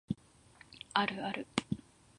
[0.95, 1.45] あるある